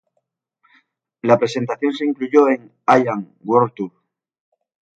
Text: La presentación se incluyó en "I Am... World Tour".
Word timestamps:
La 1.21 1.37
presentación 1.37 1.93
se 1.93 2.05
incluyó 2.07 2.49
en 2.49 2.71
"I 2.87 3.07
Am... 3.07 3.35
World 3.43 3.73
Tour". 3.75 3.91